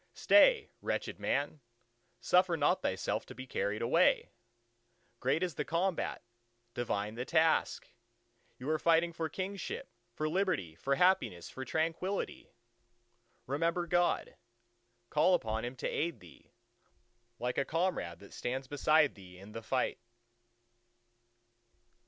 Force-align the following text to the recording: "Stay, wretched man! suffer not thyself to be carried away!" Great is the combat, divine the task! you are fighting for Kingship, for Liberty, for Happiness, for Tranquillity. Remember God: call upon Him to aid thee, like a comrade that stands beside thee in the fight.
"Stay, 0.15 0.71
wretched 0.81 1.19
man! 1.19 1.61
suffer 2.19 2.57
not 2.57 2.81
thyself 2.81 3.23
to 3.23 3.35
be 3.35 3.45
carried 3.45 3.83
away!" 3.83 4.31
Great 5.19 5.43
is 5.43 5.53
the 5.53 5.63
combat, 5.63 6.23
divine 6.73 7.13
the 7.13 7.23
task! 7.23 7.87
you 8.57 8.67
are 8.67 8.79
fighting 8.79 9.13
for 9.13 9.29
Kingship, 9.29 9.91
for 10.11 10.27
Liberty, 10.27 10.73
for 10.73 10.95
Happiness, 10.95 11.51
for 11.51 11.63
Tranquillity. 11.63 12.49
Remember 13.45 13.85
God: 13.85 14.37
call 15.11 15.35
upon 15.35 15.63
Him 15.63 15.75
to 15.75 15.87
aid 15.87 16.19
thee, 16.19 16.51
like 17.37 17.59
a 17.59 17.63
comrade 17.63 18.17
that 18.21 18.33
stands 18.33 18.65
beside 18.67 19.13
thee 19.13 19.37
in 19.37 19.51
the 19.51 19.61
fight. 19.61 19.99